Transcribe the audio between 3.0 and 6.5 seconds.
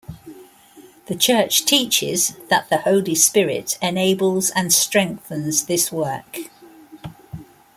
Spirit enables and strengthens this work.